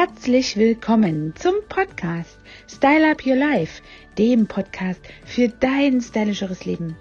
[0.00, 3.82] Herzlich willkommen zum Podcast Style Up Your Life,
[4.16, 6.94] dem Podcast für dein stylischeres Leben.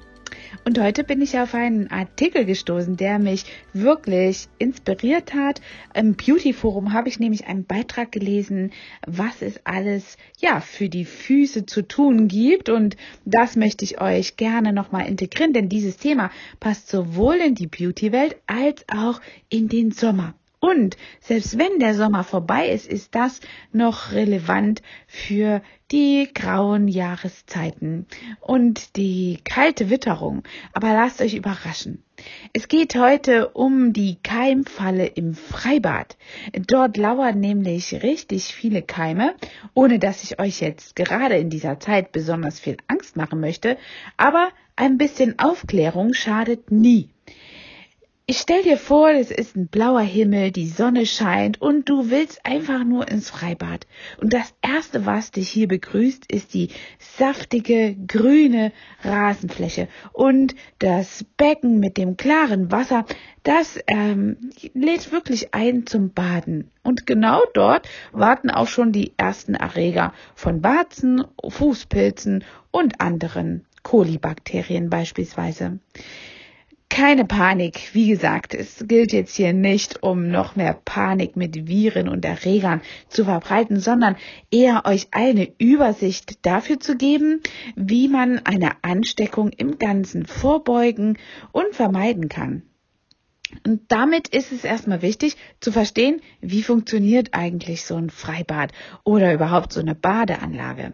[0.65, 5.61] Und heute bin ich auf einen Artikel gestoßen, der mich wirklich inspiriert hat.
[5.93, 8.71] Im Beauty Forum habe ich nämlich einen Beitrag gelesen,
[9.05, 14.37] was es alles ja für die Füße zu tun gibt und das möchte ich euch
[14.37, 19.67] gerne nochmal integrieren, denn dieses Thema passt sowohl in die Beauty Welt als auch in
[19.67, 20.33] den Sommer.
[20.59, 28.07] Und selbst wenn der Sommer vorbei ist, ist das noch relevant für die grauen Jahreszeiten
[28.41, 30.43] und die kalte Witterung.
[30.73, 32.03] Aber lasst euch überraschen.
[32.53, 36.17] Es geht heute um die Keimfalle im Freibad.
[36.65, 39.35] Dort lauern nämlich richtig viele Keime,
[39.75, 43.77] ohne dass ich euch jetzt gerade in dieser Zeit besonders viel Angst machen möchte.
[44.17, 47.11] Aber ein bisschen Aufklärung schadet nie.
[48.29, 52.45] Ich stell dir vor, es ist ein blauer Himmel, die Sonne scheint und du willst
[52.45, 53.87] einfach nur ins Freibad.
[54.19, 56.67] Und das erste, was dich hier begrüßt, ist die
[56.99, 63.05] saftige grüne Rasenfläche und das Becken mit dem klaren Wasser.
[63.43, 66.69] Das ähm, lädt wirklich ein zum Baden.
[66.83, 74.89] Und genau dort warten auch schon die ersten Erreger von Warzen, Fußpilzen und anderen Kolibakterien
[74.89, 75.79] beispielsweise
[76.97, 77.93] keine Panik.
[77.93, 82.81] Wie gesagt, es gilt jetzt hier nicht, um noch mehr Panik mit Viren und Erregern
[83.07, 84.15] zu verbreiten, sondern
[84.49, 87.41] eher euch eine Übersicht dafür zu geben,
[87.75, 91.19] wie man eine Ansteckung im Ganzen vorbeugen
[91.51, 92.63] und vermeiden kann.
[93.65, 98.71] Und damit ist es erstmal wichtig zu verstehen, wie funktioniert eigentlich so ein Freibad
[99.03, 100.93] oder überhaupt so eine Badeanlage.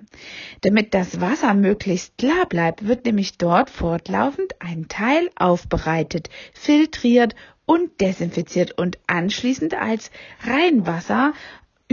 [0.61, 8.01] Damit das Wasser möglichst klar bleibt, wird nämlich dort fortlaufend ein Teil aufbereitet, filtriert und
[8.01, 10.11] desinfiziert und anschließend als
[10.45, 11.33] Reinwasser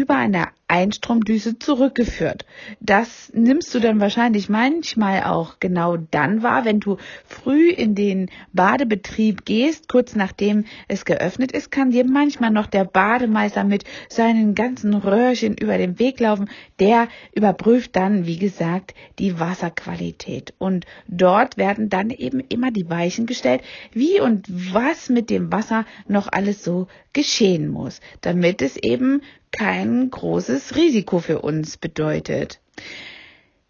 [0.01, 2.47] über eine Einstromdüse zurückgeführt.
[2.81, 6.97] Das nimmst du dann wahrscheinlich manchmal auch genau dann wahr, wenn du
[7.27, 12.85] früh in den Badebetrieb gehst, kurz nachdem es geöffnet ist, kann dir manchmal noch der
[12.85, 16.49] Bademeister mit seinen ganzen Röhrchen über den Weg laufen.
[16.79, 20.55] Der überprüft dann, wie gesagt, die Wasserqualität.
[20.59, 23.63] Und dort werden dann eben immer die Weichen gestellt,
[23.93, 29.21] wie und was mit dem Wasser noch alles so geschehen muss, damit es eben
[29.53, 32.61] kein großes Risiko für uns bedeutet.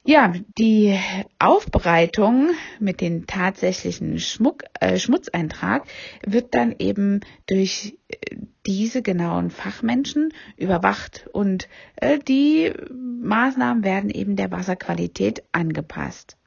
[0.02, 0.98] Ja, die
[1.38, 5.84] Aufbereitung mit dem tatsächlichen Schmuck, äh, Schmutzeintrag
[6.24, 8.36] wird dann eben durch äh,
[8.66, 16.38] diese genauen Fachmenschen überwacht und äh, die Maßnahmen werden eben der Wasserqualität angepasst.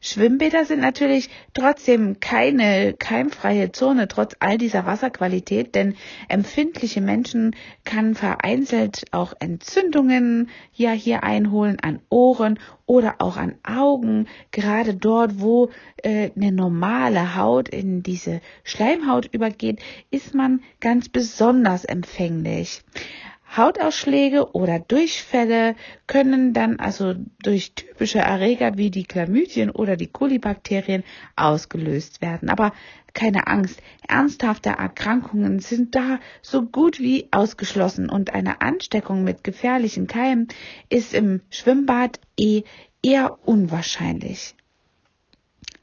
[0.00, 5.94] Schwimmbäder sind natürlich trotzdem keine keimfreie Zone, trotz all dieser Wasserqualität, denn
[6.28, 14.28] empfindliche Menschen kann vereinzelt auch Entzündungen ja hier einholen an Ohren oder auch an Augen,
[14.52, 15.70] gerade dort, wo
[16.02, 19.80] äh, eine normale Haut in diese Schleimhaut übergeht,
[20.10, 22.82] ist man ganz besonders empfänglich.
[23.56, 31.04] Hautausschläge oder Durchfälle können dann also durch typische Erreger wie die Chlamydien oder die Kolibakterien
[31.36, 32.50] ausgelöst werden.
[32.50, 32.72] Aber
[33.14, 40.06] keine Angst, ernsthafte Erkrankungen sind da so gut wie ausgeschlossen und eine Ansteckung mit gefährlichen
[40.06, 40.48] Keimen
[40.90, 42.62] ist im Schwimmbad eh
[43.02, 44.54] eher unwahrscheinlich.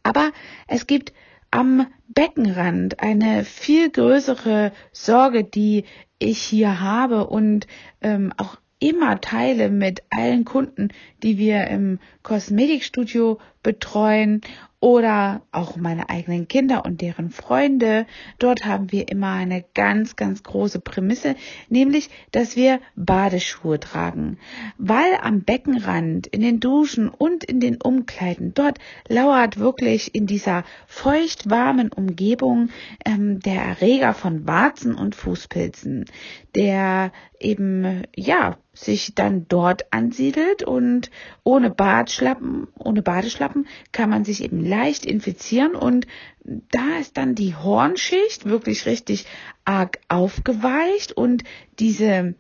[0.03, 0.31] Aber
[0.67, 1.13] es gibt
[1.53, 5.86] am Beckenrand eine viel größere Sorge, die
[6.18, 7.68] ich hier habe und
[8.02, 10.90] ähm, auch immer teile mit allen Kunden,
[11.22, 14.41] die wir im Kosmetikstudio betreuen
[14.83, 18.05] oder auch meine eigenen Kinder und deren Freunde.
[18.38, 21.35] Dort haben wir immer eine ganz, ganz große Prämisse,
[21.69, 24.39] nämlich, dass wir Badeschuhe tragen.
[24.77, 28.77] Weil am Beckenrand, in den Duschen und in den Umkleiden, dort
[29.07, 32.67] lauert wirklich in dieser feucht warmen Umgebung
[33.05, 36.07] ähm, der Erreger von Warzen und Fußpilzen,
[36.55, 41.11] der eben, ja, sich dann dort ansiedelt und
[41.43, 46.07] ohne Badschlappen, ohne Badeschlappen kann man sich eben leicht infizieren und
[46.43, 49.25] da ist dann die Hornschicht wirklich richtig
[49.66, 51.43] arg aufgeweicht und
[51.79, 52.35] diese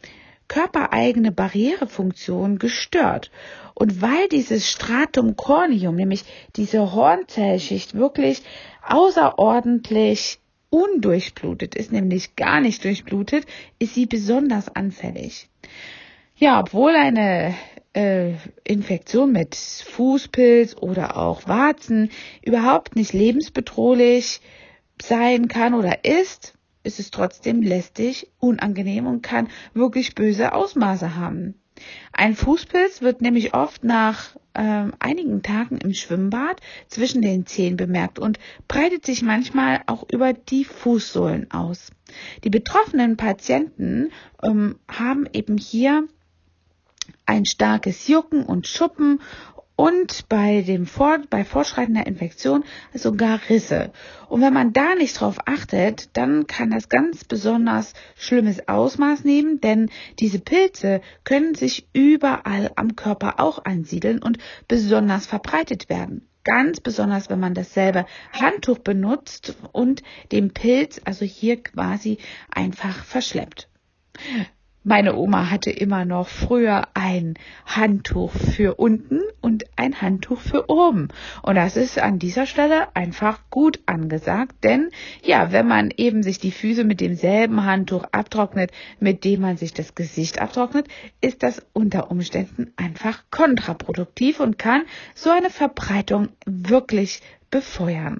[0.47, 3.31] körpereigene Barrierefunktion gestört.
[3.73, 6.25] Und weil dieses Stratum corneum, nämlich
[6.55, 8.43] diese Hornzellschicht wirklich
[8.87, 10.39] außerordentlich
[10.73, 13.45] undurchblutet ist, nämlich gar nicht durchblutet,
[13.77, 15.47] ist sie besonders anfällig.
[16.35, 17.53] Ja, obwohl eine
[17.93, 18.33] äh,
[18.63, 22.09] Infektion mit Fußpilz oder auch Warzen
[22.43, 24.41] überhaupt nicht lebensbedrohlich
[24.99, 31.53] sein kann oder ist, ist es trotzdem lästig, unangenehm und kann wirklich böse Ausmaße haben.
[32.11, 38.19] Ein Fußpilz wird nämlich oft nach äh, einigen Tagen im Schwimmbad zwischen den Zehen bemerkt
[38.19, 41.91] und breitet sich manchmal auch über die Fußsohlen aus.
[42.43, 44.11] Die betroffenen Patienten
[44.43, 46.07] ähm, haben eben hier
[47.25, 49.21] ein starkes Jucken und Schuppen
[49.75, 53.91] und bei dem Vor bei fortschreitender Infektion sogar Risse.
[54.29, 59.61] Und wenn man da nicht drauf achtet, dann kann das ganz besonders schlimmes Ausmaß nehmen,
[59.61, 59.89] denn
[60.19, 64.37] diese Pilze können sich überall am Körper auch ansiedeln und
[64.67, 66.27] besonders verbreitet werden.
[66.43, 72.17] Ganz besonders, wenn man dasselbe Handtuch benutzt und den Pilz also hier quasi
[72.51, 73.69] einfach verschleppt.
[74.85, 77.35] Meine Oma hatte immer noch früher ein
[77.65, 81.07] Handtuch für unten und ein Handtuch für oben.
[81.41, 84.89] Und das ist an dieser Stelle einfach gut angesagt, denn
[85.23, 89.73] ja, wenn man eben sich die Füße mit demselben Handtuch abtrocknet, mit dem man sich
[89.73, 90.89] das Gesicht abtrocknet,
[91.21, 94.81] ist das unter Umständen einfach kontraproduktiv und kann
[95.15, 98.19] so eine Verbreitung wirklich befeuern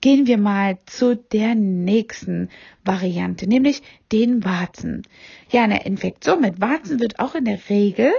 [0.00, 2.48] gehen wir mal zu der nächsten
[2.84, 5.02] Variante, nämlich den Warzen.
[5.50, 8.12] Ja, eine Infektion mit Warzen wird auch in der Regel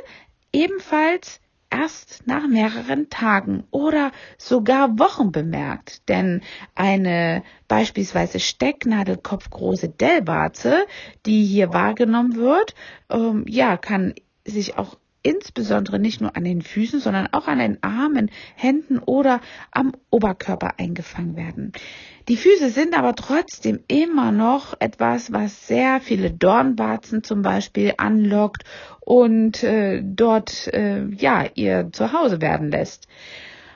[0.51, 1.39] ebenfalls
[1.69, 6.07] erst nach mehreren Tagen oder sogar Wochen bemerkt.
[6.09, 6.41] Denn
[6.75, 10.85] eine beispielsweise stecknadelkopfgroße Dellwarze,
[11.25, 12.73] die hier wahrgenommen wird,
[13.09, 14.13] ähm, ja, kann
[14.45, 19.41] sich auch insbesondere nicht nur an den Füßen, sondern auch an den Armen, Händen oder
[19.71, 21.73] am Oberkörper eingefangen werden.
[22.27, 28.63] Die Füße sind aber trotzdem immer noch etwas, was sehr viele Dornwarzen zum Beispiel anlockt
[29.01, 33.07] und äh, dort äh, ja ihr Zuhause werden lässt.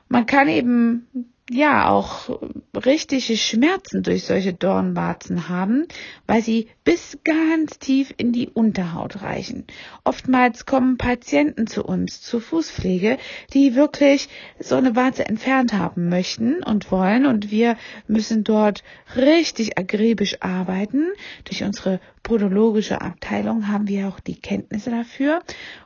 [0.08, 1.08] Man kann eben
[1.50, 2.40] ja auch
[2.86, 5.88] richtige Schmerzen durch solche Dornwarzen haben,
[6.26, 9.66] weil sie bis ganz tief in die Unterhaut reichen.
[10.04, 13.18] Oftmals kommen Patienten zu uns zur Fußpflege,
[13.54, 14.30] die wirklich
[14.60, 18.84] so eine Warze entfernt haben möchten und wollen und wir müssen dort
[19.16, 21.08] richtig akribisch arbeiten.
[21.44, 25.42] Durch unsere podologische Abteilung haben wir auch die Kenntnisse dafür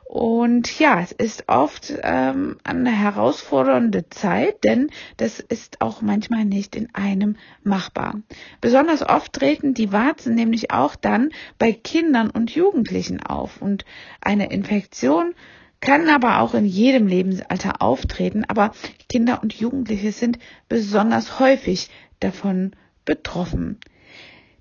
[0.08, 4.88] und ja, es ist oft ähm, eine herausfordernde Zeit, denn
[5.18, 8.14] das ist auch manchmal nicht in einem machbar.
[8.62, 13.60] Besonders oft treten die Warzen nämlich auch dann bei Kindern und Jugendlichen auf.
[13.60, 13.84] Und
[14.22, 15.34] eine Infektion
[15.80, 18.72] kann aber auch in jedem Lebensalter auftreten, aber
[19.10, 20.38] Kinder und Jugendliche sind
[20.70, 22.72] besonders häufig davon
[23.04, 23.78] betroffen.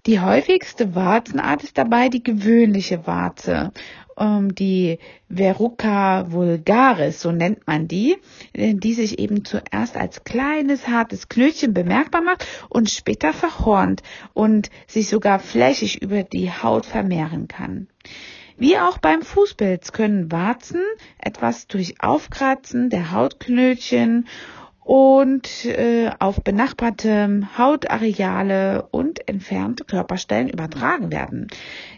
[0.08, 3.74] Die häufigste Warzenart ist dabei die gewöhnliche Warze
[4.18, 5.00] ähm, die
[5.30, 8.16] Verruca vulgaris, so nennt man die,
[8.54, 14.02] äh, die sich eben zuerst als kleines, hartes Knötchen bemerkbar macht und später verhornt
[14.34, 17.88] und sich sogar flächig über die Haut vermehren kann.
[18.56, 20.82] Wie auch beim Fußpilz können Warzen
[21.20, 24.26] etwas durch Aufkratzen der Hautknötchen
[24.88, 31.48] und äh, auf benachbarte Hautareale und entfernte Körperstellen übertragen werden.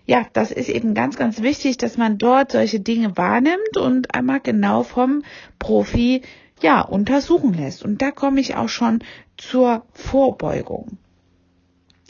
[0.07, 4.39] Ja, das ist eben ganz, ganz wichtig, dass man dort solche Dinge wahrnimmt und einmal
[4.39, 5.21] genau vom
[5.59, 6.23] Profi
[6.63, 7.85] ja untersuchen lässt.
[7.85, 9.03] Und da komme ich auch schon
[9.37, 10.97] zur Vorbeugung.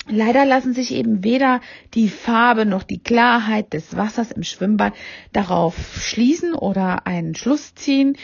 [0.08, 1.60] Leider lassen sich eben weder
[1.94, 4.94] die Farbe noch die Klarheit des Wassers im Schwimmbad
[5.34, 8.15] darauf schließen oder einen Schluss ziehen,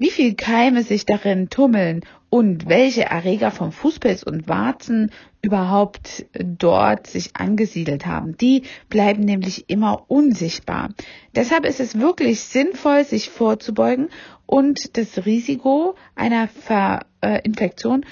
[0.00, 5.10] wie viel Keime sich darin tummeln und welche Erreger vom Fußpilz und Warzen
[5.42, 8.34] überhaupt dort sich angesiedelt haben.
[8.38, 10.88] Die bleiben nämlich immer unsichtbar.
[11.34, 14.08] Deshalb ist es wirklich sinnvoll, sich vorzubeugen
[14.46, 18.06] und das Risiko einer Ver äh, Infektion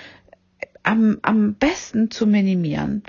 [0.82, 3.02] am, am besten zu minimieren.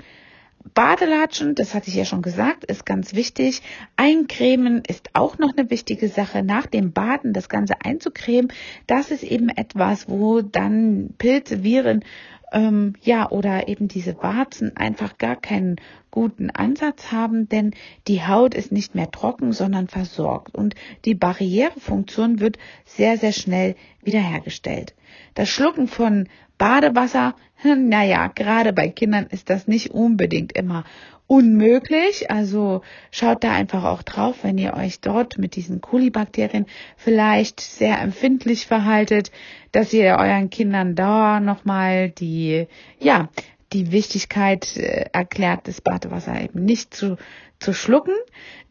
[0.74, 3.62] Badelatschen, das hatte ich ja schon gesagt, ist ganz wichtig.
[3.96, 6.42] Eincremen ist auch noch eine wichtige Sache.
[6.42, 8.52] Nach dem Baden das Ganze einzucremen,
[8.86, 12.04] das ist eben etwas, wo dann Pilze, Viren,
[12.52, 15.76] ähm, ja, oder eben diese Warzen einfach gar keinen
[16.10, 17.72] guten Ansatz haben, denn
[18.08, 20.74] die Haut ist nicht mehr trocken, sondern versorgt und
[21.04, 24.94] die Barrierefunktion wird sehr, sehr schnell wiederhergestellt.
[25.34, 26.28] Das Schlucken von
[26.60, 30.84] Badewasser, naja, gerade bei Kindern ist das nicht unbedingt immer
[31.26, 32.30] unmöglich.
[32.30, 36.66] Also schaut da einfach auch drauf, wenn ihr euch dort mit diesen Kolibakterien
[36.98, 39.32] vielleicht sehr empfindlich verhaltet,
[39.72, 42.66] dass ihr euren Kindern da nochmal die,
[42.98, 43.30] ja,
[43.72, 47.16] die Wichtigkeit äh, erklärt, das Badewasser eben nicht zu
[47.60, 48.14] zu schlucken.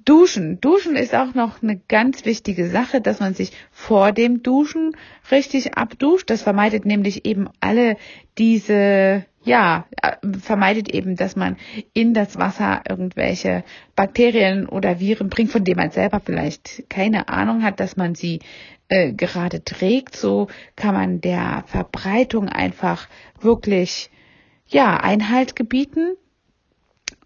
[0.03, 0.59] Duschen.
[0.59, 4.95] Duschen ist auch noch eine ganz wichtige Sache, dass man sich vor dem Duschen
[5.31, 6.29] richtig abduscht.
[6.29, 7.95] Das vermeidet nämlich eben alle
[8.39, 9.85] diese, ja,
[10.41, 11.57] vermeidet eben, dass man
[11.93, 13.63] in das Wasser irgendwelche
[13.95, 18.39] Bakterien oder Viren bringt, von denen man selber vielleicht keine Ahnung hat, dass man sie
[18.87, 20.15] äh, gerade trägt.
[20.15, 23.07] So kann man der Verbreitung einfach
[23.39, 24.09] wirklich,
[24.69, 26.15] ja, Einhalt gebieten.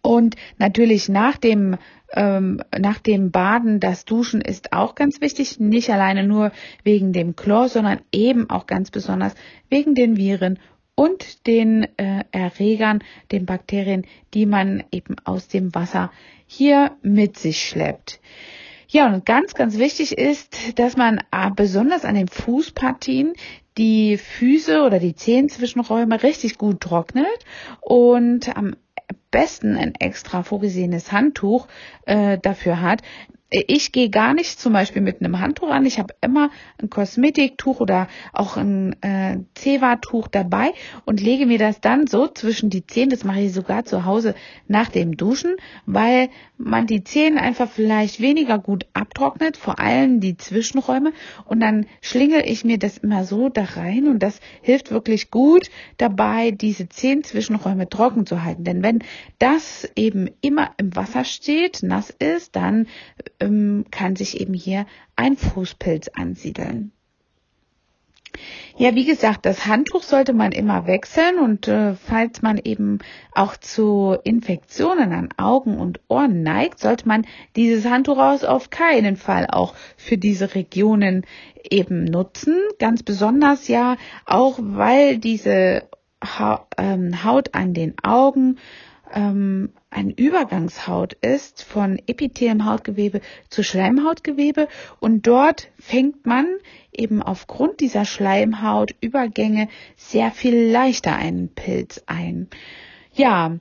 [0.02, 1.78] Und natürlich nach dem
[2.16, 6.52] ähm, nach dem Baden das Duschen ist auch ganz wichtig, nicht alleine nur
[6.84, 9.34] wegen dem Chlor, sondern eben auch ganz besonders
[9.70, 10.60] wegen den Viren
[10.96, 16.12] und den äh, Erregern, den Bakterien, die man eben aus dem Wasser
[16.46, 18.20] hier mit sich schleppt.
[18.94, 23.34] Ja, und ganz, ganz wichtig ist, dass man äh, besonders an den Fußpartien
[23.76, 27.26] die Füße oder die Zehenzwischenräume richtig gut trocknet
[27.82, 28.76] und am
[29.32, 31.68] besten ein extra vorgesehenes Handtuch
[32.06, 33.02] äh, dafür hat.
[33.56, 35.86] Ich gehe gar nicht zum Beispiel mit einem Handtuch an.
[35.86, 36.50] Ich habe immer
[36.82, 40.72] ein Kosmetiktuch oder auch ein äh, Zewa-Tuch dabei
[41.06, 43.12] und lege mir das dann so zwischen die Zehen.
[43.12, 44.34] Das mache ich sogar zu Hause
[44.68, 45.56] nach dem Duschen,
[45.86, 51.14] weil man die Zehen einfach vielleicht weniger gut abtrocknet, vor allem die Zwischenräume.
[51.46, 55.70] Und dann schlingel ich mir das immer so da rein und das hilft wirklich gut
[55.98, 58.64] dabei, diese Zehenzwischenräume trocken zu halten.
[58.64, 59.04] Denn wenn
[59.38, 62.88] das eben immer im Wasser steht, nass ist, dann
[63.44, 64.86] ähm, kann sich eben hier
[65.16, 66.92] ein Fußpilz ansiedeln.
[68.76, 73.00] Ja, wie gesagt, das Handtuch sollte man immer wechseln und äh, falls man eben
[73.32, 79.16] auch zu Infektionen an Augen und Ohren neigt, sollte man dieses Handtuch aus auf keinen
[79.16, 81.26] Fall auch für diese Regionen
[81.70, 82.58] eben nutzen.
[82.80, 85.84] Ganz besonders ja auch, weil diese
[86.24, 88.58] ha ähm, Haut an den Augen
[89.14, 94.68] ähm, ein Übergangshaut ist von Epithelhautgewebe zu Schleimhautgewebe
[95.00, 96.48] und dort fängt man
[96.92, 102.50] eben aufgrund dieser Schleimhautübergänge sehr viel leichter einen Pilz ein.
[103.14, 103.58] Ja,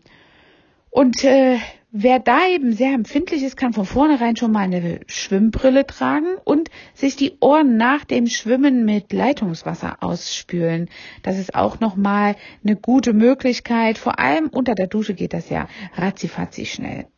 [0.90, 1.58] und äh,
[1.94, 6.70] Wer da eben sehr empfindlich ist, kann von vornherein schon mal eine Schwimmbrille tragen und
[6.94, 10.88] sich die Ohren nach dem Schwimmen mit Leitungswasser ausspülen.
[11.22, 13.98] Das ist auch nochmal eine gute Möglichkeit.
[13.98, 17.08] Vor allem unter der Dusche geht das ja ratzifatzi schnell.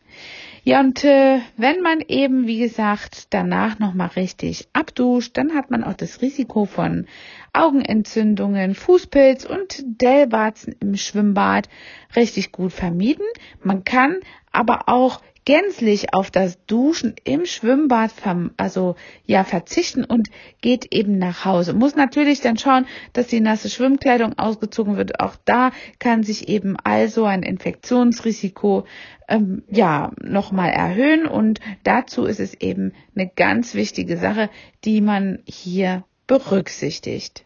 [0.66, 5.84] Ja, und äh, wenn man eben, wie gesagt, danach nochmal richtig abduscht, dann hat man
[5.84, 7.06] auch das Risiko von
[7.52, 11.68] Augenentzündungen, Fußpilz und Dellwarzen im Schwimmbad
[12.16, 13.26] richtig gut vermieden.
[13.62, 14.20] Man kann
[14.52, 18.12] aber auch gänzlich auf das Duschen im Schwimmbad
[18.56, 18.96] also
[19.26, 20.28] ja verzichten und
[20.60, 21.74] geht eben nach Hause.
[21.74, 25.20] Muss natürlich dann schauen, dass die nasse Schwimmkleidung ausgezogen wird.
[25.20, 28.84] Auch da kann sich eben also ein Infektionsrisiko
[29.28, 34.50] ähm, ja nochmal erhöhen und dazu ist es eben eine ganz wichtige Sache,
[34.84, 37.44] die man hier berücksichtigt.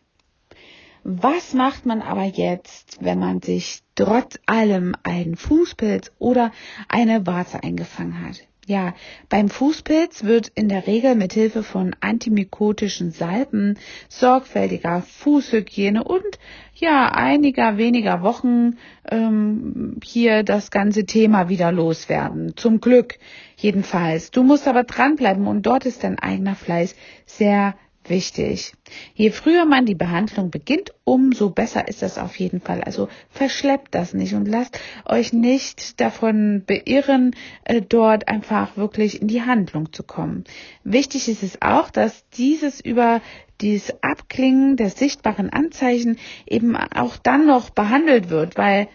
[1.11, 6.53] Was macht man aber jetzt, wenn man sich trotz allem einen Fußpilz oder
[6.87, 8.43] eine Warze eingefangen hat?
[8.67, 8.93] Ja,
[9.31, 13.79] beim Fußpilz wird in der Regel mit Hilfe von antimykotischen Salben,
[14.11, 16.39] sorgfältiger Fußhygiene und
[16.75, 18.77] ja einiger weniger Wochen
[19.11, 22.55] ähm, hier das ganze Thema wieder loswerden.
[22.55, 23.19] Zum Glück
[23.57, 24.31] jedenfalls.
[24.31, 27.77] Du musst aber dranbleiben und dort ist dein eigener Fleiß sehr
[28.09, 28.73] wichtig.
[29.15, 32.83] Je früher man die Behandlung beginnt, umso besser ist das auf jeden Fall.
[32.83, 37.35] Also verschleppt das nicht und lasst euch nicht davon beirren,
[37.65, 40.45] äh, dort einfach wirklich in die Handlung zu kommen.
[40.85, 43.21] Wichtig ist es auch, dass dieses über
[43.61, 48.89] dieses Abklingen der sichtbaren Anzeichen eben auch dann noch behandelt wird, weil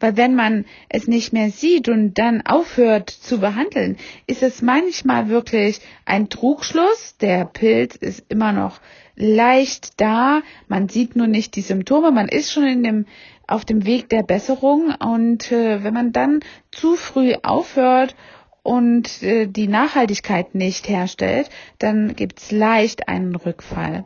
[0.00, 3.96] weil wenn man es nicht mehr sieht und dann aufhört zu behandeln,
[4.26, 7.16] ist es manchmal wirklich ein Trugschluss.
[7.20, 8.80] Der Pilz ist immer noch
[9.16, 10.42] leicht da.
[10.68, 12.10] Man sieht nur nicht die Symptome.
[12.10, 13.06] Man ist schon in dem,
[13.46, 14.94] auf dem Weg der Besserung.
[14.94, 18.14] Und äh, wenn man dann zu früh aufhört
[18.62, 24.04] und äh, die Nachhaltigkeit nicht herstellt, dann gibt's leicht einen Rückfall.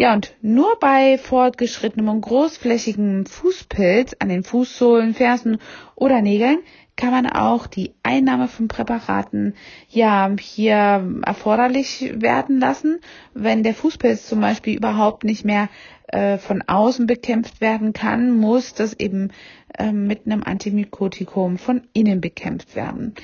[0.00, 5.58] Ja, und nur bei fortgeschrittenem und großflächigem Fußpilz an den Fußsohlen, Fersen
[5.96, 6.60] oder Nägeln
[6.94, 9.54] kann man auch die Einnahme von Präparaten
[9.88, 13.00] ja hier erforderlich werden lassen,
[13.34, 15.68] wenn der Fußpilz zum Beispiel überhaupt nicht mehr
[16.06, 19.32] äh, von außen bekämpft werden kann, muss das eben
[19.76, 23.16] äh, mit einem Antimykotikum von innen bekämpft werden.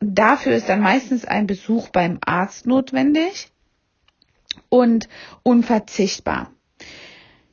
[0.00, 3.52] Dafür ist dann meistens ein Besuch beim Arzt notwendig
[4.68, 5.08] und
[5.42, 6.50] unverzichtbar.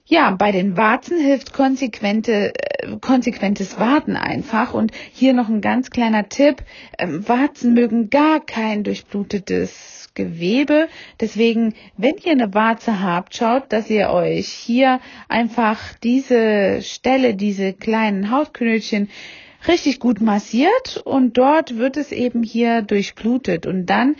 [0.05, 4.73] Ja, bei den Warzen hilft konsequente, äh, konsequentes Warten einfach.
[4.73, 6.57] Und hier noch ein ganz kleiner Tipp.
[6.99, 10.89] Ähm, Warzen mögen gar kein durchblutetes Gewebe.
[11.19, 17.73] Deswegen, wenn ihr eine Warze habt, schaut, dass ihr euch hier einfach diese Stelle, diese
[17.73, 19.09] kleinen Hautknötchen
[19.67, 24.15] richtig gut massiert und dort wird es eben hier durchblutet und dann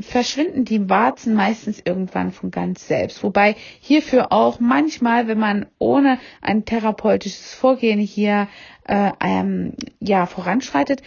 [0.00, 3.22] verschwinden die Warzen meistens irgendwann von ganz selbst.
[3.22, 8.48] Wobei hierfür auch manchmal, wenn man ohne ein therapeutisches Vorgehen hier
[8.86, 11.02] äh, ähm, ja voranschreitet,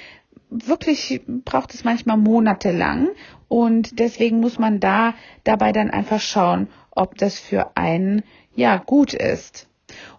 [0.49, 3.09] wirklich braucht es manchmal monatelang
[3.47, 9.13] und deswegen muss man da dabei dann einfach schauen, ob das für einen ja gut
[9.13, 9.67] ist.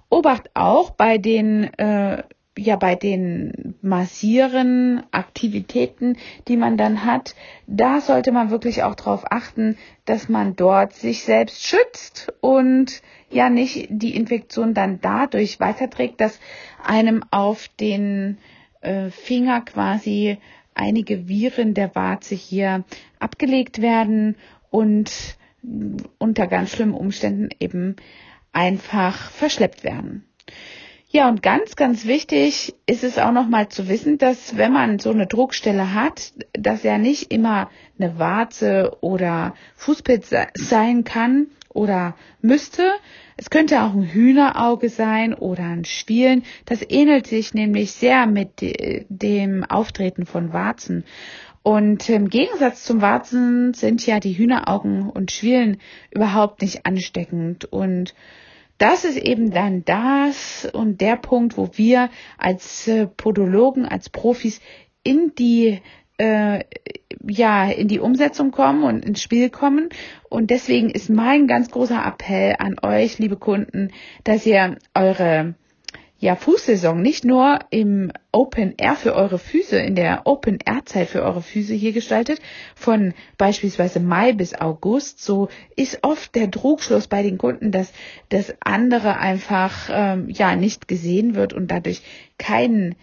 [0.09, 2.23] Obacht auch bei den äh,
[2.59, 6.17] ja bei den massieren Aktivitäten,
[6.49, 7.35] die man dann hat,
[7.67, 13.49] da sollte man wirklich auch darauf achten, dass man dort sich selbst schützt und ja
[13.49, 16.39] nicht die Infektion dann dadurch weiterträgt, dass
[16.85, 18.39] einem auf den
[18.83, 20.39] äh, Finger quasi
[20.75, 22.85] einige Viren der Warze hier
[23.19, 24.37] abgelegt werden
[24.71, 25.37] und
[26.19, 27.97] unter ganz schlimmen Umständen eben
[28.53, 30.27] einfach verschleppt werden.
[31.15, 35.11] Ja, und ganz, ganz wichtig ist es auch nochmal zu wissen, dass wenn man so
[35.11, 42.93] eine Druckstelle hat, dass ja nicht immer eine Warze oder Fußpilz sein kann oder müsste.
[43.37, 46.45] Es könnte auch ein Hühnerauge sein oder ein Schwielen.
[46.65, 48.63] Das ähnelt sich nämlich sehr mit
[49.11, 51.05] dem Auftreten von Warzen.
[51.63, 55.77] Und im Gegensatz zum Warzen sind ja die Hühneraugen und Schwielen
[56.11, 58.15] überhaupt nicht ansteckend und
[58.83, 64.61] das ist eben dann das und der Punkt, wo wir als äh, Podologen, als Profis
[65.05, 65.81] in die
[66.19, 66.65] äh,
[67.25, 69.89] ja in die Umsetzung kommen und ins Spiel kommen.
[70.29, 73.93] Und deswegen ist mein ganz großer Appell an euch, liebe Kunden,
[74.25, 75.55] dass ihr eure
[76.23, 81.09] ja, Fußsaison nicht nur im Open Air für eure Füße, in der Open Air Zeit
[81.09, 82.39] für eure Füße hier gestaltet,
[82.77, 87.93] von beispielsweise Mai bis August, so ist oft der Trugschluss bei den Kunden, dass
[88.29, 92.03] das andere einfach ähm, ja nicht gesehen wird und dadurch
[92.39, 92.95] keinen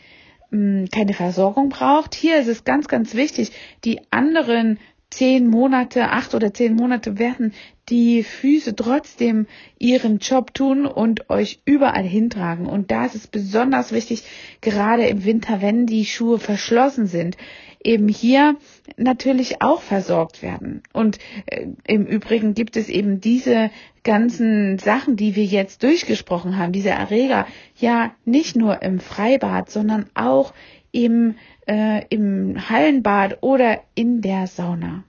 [0.52, 2.16] mm, keine Versorgung braucht.
[2.16, 3.52] Hier ist es ganz, ganz wichtig,
[3.84, 7.54] die anderen zehn Monate, acht oder zehn Monate werden
[7.90, 9.48] die Füße trotzdem
[9.80, 12.68] ihren Job tun und euch überall hintragen.
[12.68, 14.24] Und da ist es besonders wichtig,
[14.62, 17.36] gerade im Winter, wenn die Schuhe verschlossen sind,
[17.84, 18.58] eben hier
[18.98, 20.84] natürlich auch versorgt werden.
[20.94, 23.72] Und äh, im Übrigen gibt es eben diese
[24.04, 30.08] ganzen Sachen, die wir jetzt durchgesprochen haben, diese Erreger, ja nicht nur im Freibad, sondern
[30.14, 30.54] auch
[30.92, 31.36] im
[31.68, 35.04] äh, im Hallenbad oder in der Sauna.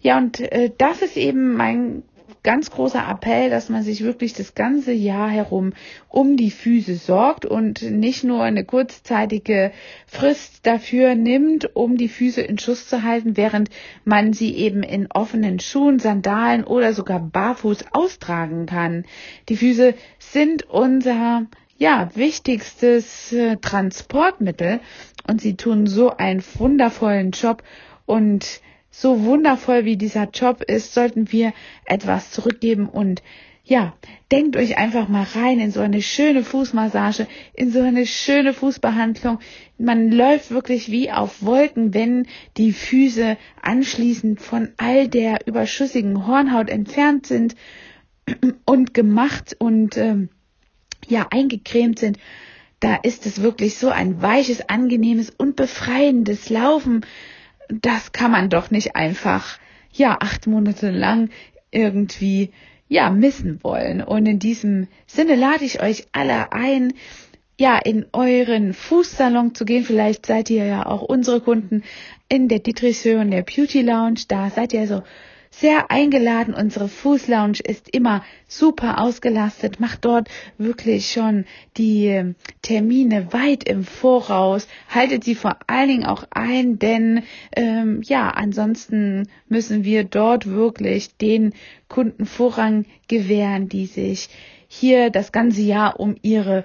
[0.00, 2.02] Ja, und äh, das ist eben mein
[2.46, 5.72] ganz großer Appell, dass man sich wirklich das ganze Jahr herum
[6.08, 9.72] um die Füße sorgt und nicht nur eine kurzzeitige
[10.06, 13.70] Frist dafür nimmt, um die Füße in Schuss zu halten, während
[14.04, 19.06] man sie eben in offenen Schuhen, Sandalen oder sogar barfuß austragen kann.
[19.48, 21.46] Die Füße sind unser
[21.78, 24.80] ja, wichtigstes äh, Transportmittel.
[25.28, 27.62] Und sie tun so einen wundervollen Job.
[28.06, 28.60] Und
[28.90, 31.52] so wundervoll wie dieser Job ist, sollten wir
[31.84, 32.88] etwas zurückgeben.
[32.88, 33.22] Und
[33.62, 33.94] ja,
[34.30, 39.40] denkt euch einfach mal rein in so eine schöne Fußmassage, in so eine schöne Fußbehandlung.
[39.76, 46.70] Man läuft wirklich wie auf Wolken, wenn die Füße anschließend von all der überschüssigen Hornhaut
[46.70, 47.56] entfernt sind
[48.64, 49.56] und gemacht.
[49.58, 50.28] Und ähm,
[51.08, 52.18] ja eingecremt sind,
[52.80, 57.06] da ist es wirklich so ein weiches, angenehmes und befreiendes Laufen.
[57.68, 59.58] Das kann man doch nicht einfach,
[59.92, 61.30] ja, acht Monate lang
[61.70, 62.50] irgendwie,
[62.88, 64.02] ja, missen wollen.
[64.02, 66.92] Und in diesem Sinne lade ich euch alle ein,
[67.58, 69.84] ja, in euren Fußsalon zu gehen.
[69.84, 71.82] Vielleicht seid ihr ja auch unsere Kunden
[72.28, 74.20] in der Dietrichshöhe und der Beauty Lounge.
[74.28, 75.02] Da seid ihr so
[75.58, 76.54] sehr eingeladen.
[76.54, 79.80] Unsere Fußlounge ist immer super ausgelastet.
[79.80, 84.68] Macht dort wirklich schon die ähm, Termine weit im Voraus.
[84.88, 87.22] Haltet sie vor allen Dingen auch ein, denn
[87.56, 91.54] ähm, ja, ansonsten müssen wir dort wirklich den
[91.88, 94.28] Kunden Vorrang gewähren, die sich
[94.68, 96.64] hier das ganze Jahr um ihre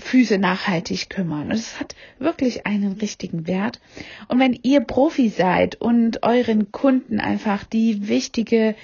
[0.00, 1.48] Füße nachhaltig kümmern.
[1.48, 3.80] Und es hat wirklich einen richtigen Wert.
[4.28, 8.74] Und wenn ihr Profi seid und euren Kunden einfach die wichtige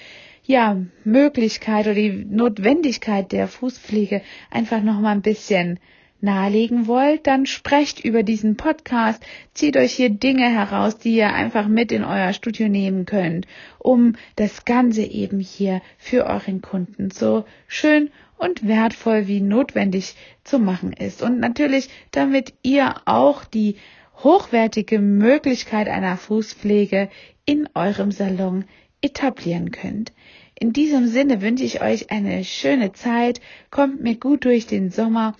[0.45, 5.79] ja, Möglichkeit oder die Notwendigkeit der Fußpflege einfach noch mal ein bisschen
[6.21, 11.67] nahelegen wollt, dann sprecht über diesen Podcast, zieht euch hier Dinge heraus, die ihr einfach
[11.67, 13.45] mit in euer Studio nehmen könnt,
[13.77, 20.59] um das Ganze eben hier für euren Kunden so schön und wertvoll wie notwendig zu
[20.59, 21.21] machen ist.
[21.21, 23.75] Und natürlich, damit ihr auch die
[24.23, 27.09] hochwertige Möglichkeit einer Fußpflege
[27.45, 28.65] in eurem Salon
[29.01, 30.11] etablieren könnt.
[30.59, 35.35] In diesem Sinne wünsche ich euch eine schöne Zeit, kommt mir gut durch den Sommer.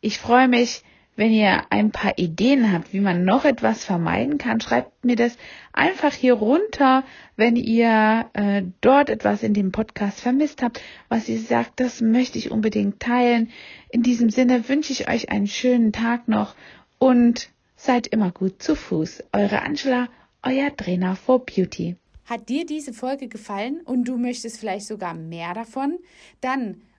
[0.00, 0.82] Ich freue mich,
[1.16, 5.36] wenn ihr ein paar Ideen habt, wie man noch etwas vermeiden kann, schreibt mir das
[5.72, 7.04] einfach hier runter,
[7.36, 12.38] wenn ihr äh, dort etwas in dem Podcast vermisst habt, was ihr sagt, das möchte
[12.38, 13.50] ich unbedingt teilen.
[13.90, 16.54] In diesem Sinne wünsche ich euch einen schönen Tag noch
[16.98, 19.24] und seid immer gut zu Fuß.
[19.32, 20.08] Eure Angela,
[20.42, 21.96] euer Trainer for Beauty.
[22.26, 25.98] Hat dir diese Folge gefallen und du möchtest vielleicht sogar mehr davon?
[26.40, 26.82] Dann